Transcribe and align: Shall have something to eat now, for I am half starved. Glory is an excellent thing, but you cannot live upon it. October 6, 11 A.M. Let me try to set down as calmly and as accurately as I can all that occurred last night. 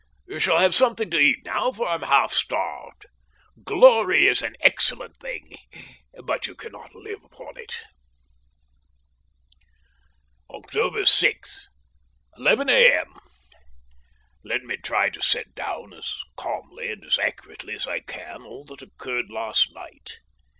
Shall 0.39 0.57
have 0.57 0.73
something 0.73 1.11
to 1.11 1.19
eat 1.19 1.45
now, 1.45 1.71
for 1.71 1.87
I 1.87 1.93
am 1.93 2.01
half 2.01 2.33
starved. 2.33 3.05
Glory 3.63 4.25
is 4.25 4.41
an 4.41 4.55
excellent 4.61 5.19
thing, 5.19 5.55
but 6.23 6.47
you 6.47 6.55
cannot 6.55 6.95
live 6.95 7.23
upon 7.23 7.55
it. 7.57 7.71
October 10.49 11.05
6, 11.05 11.67
11 12.35 12.67
A.M. 12.69 13.13
Let 14.43 14.63
me 14.63 14.75
try 14.75 15.11
to 15.11 15.21
set 15.21 15.53
down 15.53 15.93
as 15.93 16.11
calmly 16.35 16.91
and 16.91 17.05
as 17.05 17.19
accurately 17.19 17.75
as 17.75 17.85
I 17.85 17.99
can 17.99 18.41
all 18.41 18.65
that 18.65 18.81
occurred 18.81 19.29
last 19.29 19.71
night. 19.71 20.17